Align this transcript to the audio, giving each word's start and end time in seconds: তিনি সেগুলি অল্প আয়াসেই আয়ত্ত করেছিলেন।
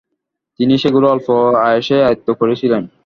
তিনি 0.59 0.73
সেগুলি 0.77 1.05
অল্প 1.07 1.27
আয়াসেই 1.65 2.05
আয়ত্ত 2.07 2.27
করেছিলেন। 2.39 2.83